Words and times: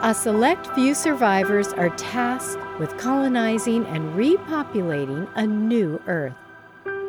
A 0.00 0.14
select 0.14 0.68
few 0.76 0.94
survivors 0.94 1.72
are 1.72 1.88
tasked 1.96 2.60
with 2.78 2.96
colonizing 2.98 3.84
and 3.86 4.14
repopulating 4.14 5.28
a 5.34 5.44
new 5.44 6.00
Earth. 6.06 6.34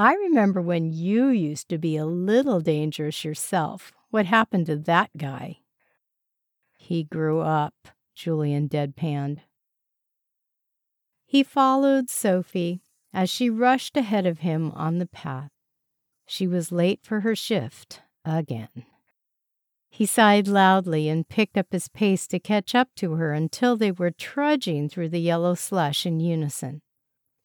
I 0.00 0.14
remember 0.14 0.62
when 0.62 0.94
you 0.94 1.28
used 1.28 1.68
to 1.68 1.76
be 1.76 1.98
a 1.98 2.06
little 2.06 2.62
dangerous 2.62 3.22
yourself. 3.22 3.92
What 4.08 4.24
happened 4.24 4.64
to 4.64 4.76
that 4.76 5.10
guy? 5.14 5.58
He 6.78 7.04
grew 7.04 7.40
up, 7.40 7.74
Julian 8.14 8.66
deadpanned. 8.66 9.40
He 11.26 11.42
followed 11.42 12.08
Sophie 12.08 12.80
as 13.12 13.28
she 13.28 13.50
rushed 13.50 13.94
ahead 13.94 14.24
of 14.24 14.38
him 14.38 14.70
on 14.70 14.96
the 14.96 15.06
path. 15.06 15.50
She 16.26 16.46
was 16.46 16.72
late 16.72 17.00
for 17.02 17.20
her 17.20 17.36
shift 17.36 18.00
again. 18.24 18.86
He 19.90 20.06
sighed 20.06 20.48
loudly 20.48 21.10
and 21.10 21.28
picked 21.28 21.58
up 21.58 21.66
his 21.72 21.88
pace 21.88 22.26
to 22.28 22.38
catch 22.40 22.74
up 22.74 22.88
to 22.96 23.16
her 23.16 23.34
until 23.34 23.76
they 23.76 23.92
were 23.92 24.12
trudging 24.12 24.88
through 24.88 25.10
the 25.10 25.20
yellow 25.20 25.54
slush 25.54 26.06
in 26.06 26.20
unison. 26.20 26.80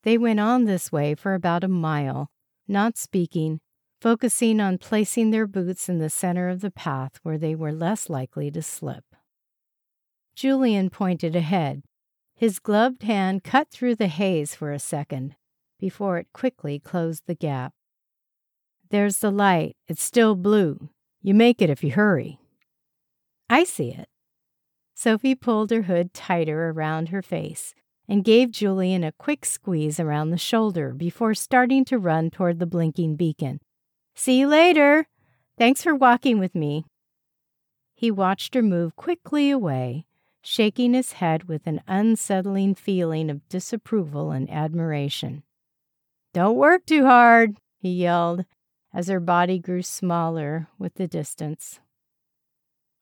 They 0.03 0.17
went 0.17 0.39
on 0.39 0.63
this 0.63 0.89
way 0.89 1.15
for 1.15 1.33
about 1.33 1.65
a 1.65 1.67
mile, 1.67 2.31
not 2.67 2.97
speaking, 2.97 3.59
focusing 4.01 4.59
on 4.59 4.77
placing 4.77 5.31
their 5.31 5.47
boots 5.47 5.89
in 5.89 5.99
the 5.99 6.09
center 6.09 6.49
of 6.49 6.61
the 6.61 6.71
path 6.71 7.19
where 7.23 7.37
they 7.37 7.55
were 7.55 7.71
less 7.71 8.09
likely 8.09 8.51
to 8.51 8.61
slip. 8.61 9.03
Julian 10.35 10.89
pointed 10.89 11.35
ahead. 11.35 11.83
His 12.35 12.59
gloved 12.59 13.03
hand 13.03 13.43
cut 13.43 13.69
through 13.71 13.95
the 13.95 14.07
haze 14.07 14.53
for 14.53 14.71
a 14.71 14.79
second 14.79 15.35
before 15.79 16.17
it 16.17 16.27
quickly 16.33 16.79
closed 16.79 17.23
the 17.25 17.35
gap. 17.35 17.73
There's 18.89 19.19
the 19.19 19.31
light. 19.31 19.75
It's 19.87 20.03
still 20.03 20.35
blue. 20.35 20.89
You 21.21 21.33
make 21.33 21.61
it 21.61 21.69
if 21.69 21.83
you 21.83 21.91
hurry. 21.91 22.39
I 23.49 23.63
see 23.63 23.91
it. 23.91 24.09
Sophie 24.93 25.35
pulled 25.35 25.71
her 25.71 25.83
hood 25.83 26.13
tighter 26.13 26.69
around 26.69 27.09
her 27.09 27.21
face 27.21 27.73
and 28.07 28.23
gave 28.23 28.51
Julian 28.51 29.03
a 29.03 29.11
quick 29.11 29.45
squeeze 29.45 29.99
around 29.99 30.29
the 30.29 30.37
shoulder 30.37 30.93
before 30.93 31.33
starting 31.33 31.85
to 31.85 31.97
run 31.97 32.29
toward 32.29 32.59
the 32.59 32.65
blinking 32.65 33.15
beacon. 33.15 33.59
See 34.15 34.39
you 34.39 34.47
later. 34.47 35.07
Thanks 35.57 35.83
for 35.83 35.95
walking 35.95 36.39
with 36.39 36.55
me. 36.55 36.85
He 37.95 38.11
watched 38.11 38.55
her 38.55 38.61
move 38.61 38.95
quickly 38.95 39.49
away, 39.49 40.05
shaking 40.41 40.93
his 40.93 41.13
head 41.13 41.45
with 41.45 41.65
an 41.65 41.81
unsettling 41.87 42.75
feeling 42.75 43.29
of 43.29 43.47
disapproval 43.49 44.31
and 44.31 44.49
admiration. 44.49 45.43
Don't 46.33 46.57
work 46.57 46.85
too 46.85 47.05
hard, 47.05 47.57
he 47.77 47.91
yelled 47.91 48.45
as 48.93 49.09
her 49.09 49.19
body 49.19 49.59
grew 49.59 49.81
smaller 49.81 50.67
with 50.79 50.95
the 50.95 51.07
distance. 51.07 51.81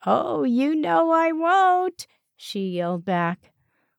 Oh, 0.05 0.43
you 0.43 0.75
know 0.75 1.11
I 1.11 1.31
won't, 1.31 2.07
she 2.35 2.69
yelled 2.71 3.05
back. 3.05 3.52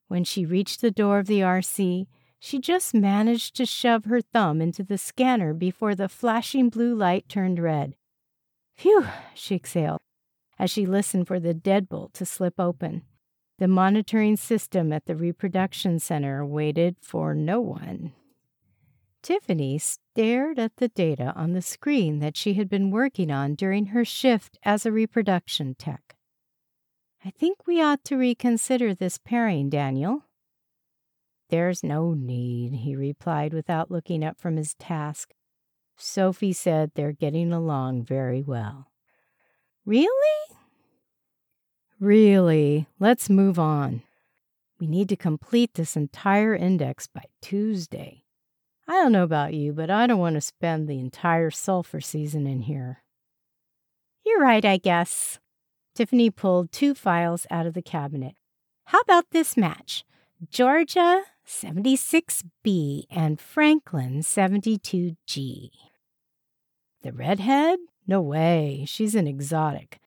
When 0.09 0.25
she 0.25 0.47
reached 0.47 0.81
the 0.81 0.91
door 0.91 1.19
of 1.19 1.26
the 1.26 1.41
RC, 1.41 2.06
she 2.38 2.59
just 2.59 2.94
managed 2.94 3.56
to 3.56 3.66
shove 3.66 4.04
her 4.04 4.20
thumb 4.20 4.60
into 4.60 4.82
the 4.82 4.98
scanner 4.98 5.54
before 5.54 5.94
the 5.94 6.09
flashing 6.09 6.69
blue 6.69 6.94
light 6.94 7.28
turned 7.28 7.59
red. 7.59 7.94
Phew, 8.75 9.06
she 9.34 9.54
exhaled 9.54 10.00
as 10.59 10.70
she 10.70 10.87
listened 10.87 11.26
for 11.26 11.41
the 11.41 11.54
deadbolt 11.54 12.12
to 12.15 12.26
slip 12.26 12.59
open. 12.59 13.03
The 13.59 13.69
monitoring 13.69 14.37
system 14.37 14.92
at 14.92 15.06
the 15.06 15.16
reproduction 15.16 15.98
center 15.98 16.44
waited 16.44 16.97
for 17.00 17.34
no 17.34 17.60
one. 17.60 18.12
Tiffany 19.22 19.78
stared 19.78 20.59
at 20.59 20.76
the 20.76 20.88
data 20.88 21.32
on 21.34 21.53
the 21.53 21.62
screen 21.62 22.19
that 22.19 22.36
she 22.36 22.54
had 22.54 22.69
been 22.69 22.91
working 22.91 23.31
on 23.31 23.54
during 23.54 23.86
her 23.86 24.04
shift 24.04 24.59
as 24.65 24.84
a 24.84 24.92
reproduction 24.92 25.75
tech. 25.76 26.16
I 27.27 27.31
think 27.31 27.67
we 27.67 27.81
ought 27.81 28.05
to 28.05 28.17
reconsider 28.17 28.95
this 28.95 29.17
pairing, 29.17 29.71
Daniel. 29.71 30.25
There's 31.49 31.83
no 31.83 32.12
need, 32.12 32.75
he 32.75 32.95
replied 32.95 33.55
without 33.55 33.91
looking 33.91 34.23
up 34.23 34.39
from 34.39 34.57
his 34.57 34.75
task. 34.75 35.33
Sophie 35.97 36.53
said 36.53 36.91
they're 36.95 37.13
getting 37.13 37.51
along 37.51 38.05
very 38.05 38.43
well. 38.43 38.91
Really? 39.87 40.09
Really. 41.99 42.87
Let's 42.98 43.31
move 43.31 43.59
on. 43.59 44.03
We 44.78 44.87
need 44.87 45.09
to 45.09 45.16
complete 45.16 45.75
this 45.75 45.97
entire 45.97 46.54
index 46.54 47.07
by 47.07 47.25
Tuesday. 47.41 48.25
I 48.87 48.93
don't 48.93 49.13
know 49.13 49.22
about 49.22 49.54
you, 49.54 49.72
but 49.72 49.89
I 49.89 50.07
don't 50.07 50.19
want 50.19 50.34
to 50.34 50.43
spend 50.43 50.89
the 50.89 50.98
entire 50.98 51.51
sulfur 51.51 52.03
season 52.03 52.47
in 52.47 52.63
here. 52.63 53.03
You're 54.27 54.41
right, 54.41 54.65
I 54.65 54.77
guess. 54.77 55.39
Tiffany 55.95 56.29
pulled 56.29 56.73
two 56.73 56.93
files 56.93 57.47
out 57.51 57.67
of 57.67 57.75
the 57.75 57.83
cabinet. 57.83 58.35
How 58.87 59.01
about 59.01 59.31
this 59.31 59.57
match? 59.57 60.05
Georgia 60.51 61.23
76B 61.47 63.05
and 63.11 63.41
Franklin 63.41 64.21
72G. 64.21 65.71
The 67.03 67.13
redhead? 67.13 67.79
No 68.07 68.21
way. 68.21 68.85
She's 68.89 69.15
an 69.15 69.29
exotic. 69.29 70.01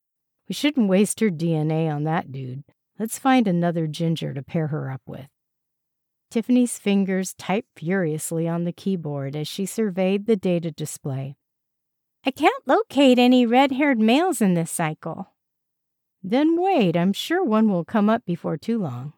We 0.49 0.53
shouldn't 0.53 0.89
waste 0.89 1.19
her 1.21 1.29
DNA 1.29 1.89
on 1.93 2.03
that 2.03 2.31
dude. 2.31 2.63
Let's 2.99 3.17
find 3.17 3.47
another 3.47 3.87
ginger 3.87 4.33
to 4.33 4.43
pair 4.43 4.67
her 4.67 4.91
up 4.91 5.01
with. 5.05 5.27
Tiffany's 6.29 6.77
fingers 6.77 7.33
typed 7.35 7.79
furiously 7.79 8.47
on 8.47 8.65
the 8.65 8.73
keyboard 8.73 9.35
as 9.35 9.47
she 9.47 9.65
surveyed 9.65 10.25
the 10.25 10.35
data 10.35 10.71
display. 10.71 11.37
I 12.25 12.31
can't 12.31 12.67
locate 12.67 13.17
any 13.17 13.45
red 13.45 13.71
haired 13.71 13.99
males 13.99 14.41
in 14.41 14.53
this 14.53 14.69
cycle. 14.69 15.29
Then 16.29 16.61
wait, 16.61 16.97
I'm 16.97 17.13
sure 17.13 17.41
one 17.41 17.71
will 17.71 17.85
come 17.85 18.09
up 18.09 18.25
before 18.25 18.57
too 18.57 18.79
long. 18.79 19.13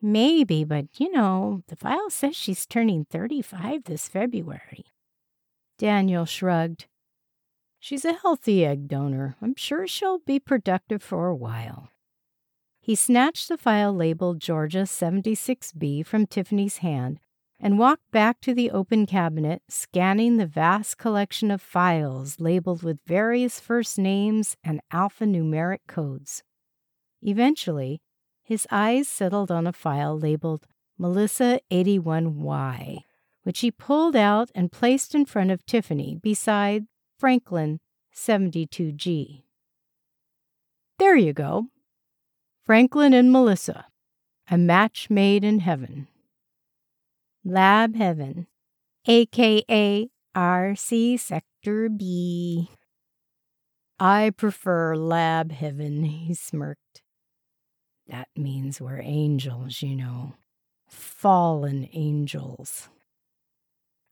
Maybe, 0.00 0.62
but 0.62 0.86
you 0.96 1.10
know, 1.10 1.64
the 1.66 1.74
file 1.74 2.10
says 2.10 2.36
she's 2.36 2.64
turning 2.64 3.06
35 3.10 3.82
this 3.84 4.06
February. 4.06 4.84
Daniel 5.78 6.26
shrugged. 6.26 6.86
She's 7.80 8.04
a 8.04 8.12
healthy 8.12 8.64
egg 8.64 8.86
donor. 8.86 9.34
I'm 9.42 9.56
sure 9.56 9.88
she'll 9.88 10.20
be 10.20 10.38
productive 10.38 11.02
for 11.02 11.26
a 11.26 11.34
while. 11.34 11.88
He 12.80 12.94
snatched 12.94 13.48
the 13.48 13.58
file 13.58 13.92
labeled 13.92 14.38
Georgia 14.38 14.84
76B 14.84 16.06
from 16.06 16.24
Tiffany's 16.24 16.76
hand 16.78 17.18
and 17.60 17.78
walked 17.78 18.10
back 18.10 18.40
to 18.40 18.54
the 18.54 18.70
open 18.70 19.04
cabinet, 19.06 19.62
scanning 19.68 20.36
the 20.36 20.46
vast 20.46 20.96
collection 20.96 21.50
of 21.50 21.60
files 21.60 22.38
labeled 22.38 22.82
with 22.82 22.98
various 23.06 23.58
first 23.58 23.98
names 23.98 24.56
and 24.62 24.80
alphanumeric 24.92 25.80
codes. 25.86 26.42
Eventually, 27.22 28.00
his 28.44 28.66
eyes 28.70 29.08
settled 29.08 29.50
on 29.50 29.66
a 29.66 29.72
file 29.72 30.18
labeled 30.18 30.66
Melissa 30.96 31.60
81Y, 31.70 33.00
which 33.42 33.60
he 33.60 33.70
pulled 33.70 34.16
out 34.16 34.50
and 34.54 34.72
placed 34.72 35.14
in 35.14 35.26
front 35.26 35.50
of 35.50 35.66
Tiffany 35.66 36.14
beside 36.14 36.86
Franklin 37.18 37.80
72G. 38.14 39.42
There 40.98 41.16
you 41.16 41.32
go. 41.32 41.66
Franklin 42.64 43.12
and 43.14 43.32
Melissa, 43.32 43.86
a 44.50 44.58
match 44.58 45.08
made 45.08 45.44
in 45.44 45.60
heaven. 45.60 46.08
Lab 47.48 47.96
Heaven, 47.96 48.46
aka 49.06 50.10
RC 50.36 51.18
Sector 51.18 51.88
B. 51.88 52.68
I 53.98 54.32
prefer 54.36 54.94
Lab 54.94 55.52
Heaven, 55.52 56.04
he 56.04 56.34
smirked. 56.34 57.00
That 58.06 58.28
means 58.36 58.82
we're 58.82 59.00
angels, 59.00 59.80
you 59.80 59.96
know. 59.96 60.34
Fallen 60.90 61.88
angels. 61.94 62.90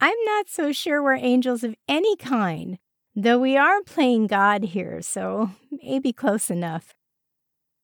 I'm 0.00 0.18
not 0.24 0.48
so 0.48 0.72
sure 0.72 1.02
we're 1.02 1.16
angels 1.16 1.62
of 1.62 1.74
any 1.86 2.16
kind, 2.16 2.78
though 3.14 3.38
we 3.38 3.54
are 3.54 3.82
playing 3.82 4.28
God 4.28 4.64
here, 4.64 5.02
so 5.02 5.50
maybe 5.70 6.10
close 6.10 6.48
enough. 6.48 6.94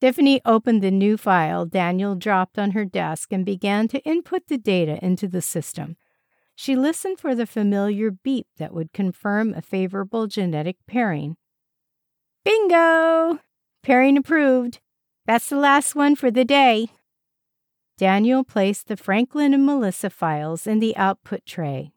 Tiffany 0.02 0.40
opened 0.44 0.82
the 0.82 0.90
new 0.90 1.16
file 1.16 1.64
Daniel 1.64 2.16
dropped 2.16 2.58
on 2.58 2.72
her 2.72 2.84
desk 2.84 3.32
and 3.32 3.46
began 3.46 3.86
to 3.86 4.00
input 4.00 4.48
the 4.48 4.58
data 4.58 4.98
into 5.00 5.28
the 5.28 5.40
system. 5.40 5.96
She 6.56 6.74
listened 6.74 7.20
for 7.20 7.36
the 7.36 7.46
familiar 7.46 8.10
beep 8.10 8.48
that 8.58 8.74
would 8.74 8.92
confirm 8.92 9.54
a 9.54 9.62
favorable 9.62 10.26
genetic 10.26 10.78
pairing. 10.88 11.36
Bingo! 12.44 13.38
Pairing 13.84 14.16
approved. 14.16 14.80
That's 15.24 15.48
the 15.48 15.54
last 15.54 15.94
one 15.94 16.16
for 16.16 16.32
the 16.32 16.44
day. 16.44 16.88
Daniel 17.96 18.42
placed 18.42 18.88
the 18.88 18.96
Franklin 18.96 19.54
and 19.54 19.64
Melissa 19.64 20.10
files 20.10 20.66
in 20.66 20.80
the 20.80 20.96
output 20.96 21.46
tray, 21.46 21.92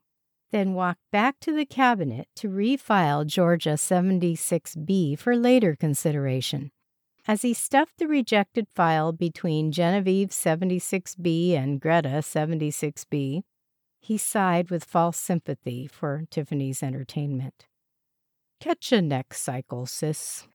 then 0.52 0.76
walked 0.76 1.02
back 1.12 1.40
to 1.40 1.52
the 1.52 1.66
cabinet 1.66 2.28
to 2.36 2.50
refile 2.50 3.26
Georgia 3.26 3.74
76B 3.74 5.18
for 5.18 5.36
later 5.36 5.76
consideration. 5.76 6.70
As 7.28 7.42
he 7.42 7.56
stuffed 7.56 7.98
the 7.98 8.08
rejected 8.08 8.68
file 8.76 9.12
between 9.12 9.72
Genevieve 9.72 10.30
76B 10.30 11.54
and 11.58 11.82
Greta 11.82 12.20
76B, 12.20 13.42
he 14.00 14.18
sighed 14.18 14.70
with 14.70 14.84
false 14.84 15.18
sympathy 15.18 15.88
for 15.88 16.26
Tiffany's 16.30 16.84
entertainment. 16.84 17.66
Catch 18.60 18.92
a 18.92 19.02
next 19.02 19.42
cycle, 19.42 19.88
sis. 19.88 20.48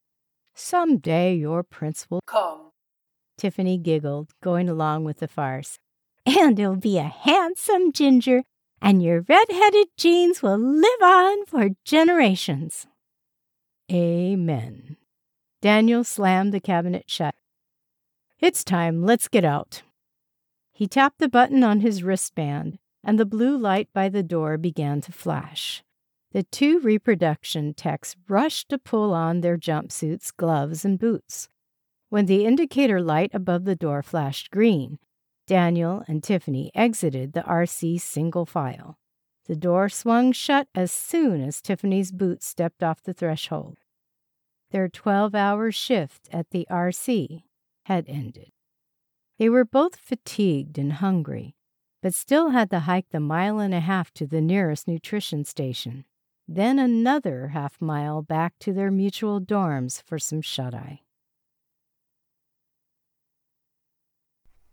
Some 0.55 0.99
day 0.99 1.35
your 1.35 1.65
prince 1.65 2.07
will 2.09 2.21
come. 2.25 2.71
Tiffany 3.37 3.77
giggled, 3.77 4.31
going 4.41 4.69
along 4.69 5.03
with 5.03 5.19
the 5.19 5.29
farce. 5.29 5.79
And 6.25 6.57
he'll 6.57 6.77
be 6.77 6.99
a 6.99 7.03
handsome 7.03 7.91
ginger, 7.91 8.45
and 8.81 9.03
your 9.03 9.23
red-headed 9.23 9.89
genes 9.97 10.41
will 10.41 10.59
live 10.59 11.03
on 11.03 11.47
for 11.47 11.71
generations. 11.85 12.87
Amen. 13.91 14.97
Daniel 15.61 16.05
slammed 16.05 16.55
the 16.55 16.61
cabinet 16.61 17.05
shut. 17.11 17.35
It's 18.39 18.65
time, 18.65 19.05
let's 19.05 19.29
get 19.29 19.45
out. 19.45 19.83
He 20.73 20.87
tapped 20.87 21.19
the 21.19 21.29
button 21.29 21.63
on 21.63 21.81
his 21.81 22.03
wristband, 22.03 22.79
and 23.05 23.19
the 23.19 23.27
blue 23.27 23.59
light 23.59 23.89
by 23.93 24.09
the 24.09 24.23
door 24.23 24.57
began 24.57 25.03
to 25.03 25.13
flash. 25.13 25.83
The 26.33 26.45
two 26.45 26.81
reproduction 26.81 27.75
techs 27.75 28.17
rushed 28.29 28.71
to 28.71 28.79
pull 28.79 29.13
on 29.13 29.41
their 29.41 29.59
jumpsuits, 29.59 30.35
gloves, 30.35 30.85
and 30.85 30.99
boots. 30.99 31.49
When 32.09 32.25
the 32.25 32.47
indicator 32.47 33.03
light 33.03 33.31
above 33.35 33.65
the 33.65 33.77
door 33.77 34.03
flashed 34.03 34.51
green, 34.51 34.99
Daniel 35.47 36.03
and 36.09 36.23
Tiffany 36.23 36.71
exited 36.75 37.35
the 37.35 37.43
RC 37.43 38.01
single 38.01 38.47
file. 38.47 38.97
The 39.47 39.57
door 39.57 39.91
swung 39.91 40.33
shut 40.33 40.69
as 40.75 40.91
soon 40.93 41.43
as 41.43 41.61
Tiffany's 41.61 42.13
boots 42.13 42.47
stepped 42.47 42.83
off 42.83 43.03
the 43.03 43.13
threshold. 43.13 43.80
Their 44.71 44.89
12 44.89 45.35
hour 45.35 45.73
shift 45.73 46.29
at 46.33 46.51
the 46.51 46.67
RC 46.71 47.43
had 47.87 48.05
ended. 48.09 48.51
They 49.39 49.49
were 49.49 49.65
both 49.65 49.97
fatigued 49.97 50.79
and 50.79 50.93
hungry, 50.95 51.57
but 52.03 52.15
still 52.15 52.51
had 52.51 52.71
to 52.71 52.81
hike 52.81 53.09
the 53.11 53.21
mile 53.21 53.59
and 53.59 53.75
a 53.75 53.81
half 53.81 54.13
to 54.13 54.27
the 54.27 54.41
nearest 54.41 54.87
nutrition 54.87 55.45
station, 55.45 56.05
then 56.47 56.79
another 56.79 57.49
half 57.49 57.81
mile 57.81 58.23
back 58.23 58.55
to 58.61 58.73
their 58.73 58.91
mutual 58.91 59.41
dorms 59.41 60.03
for 60.03 60.19
some 60.19 60.41
shut 60.41 60.75
eye. 60.75 61.01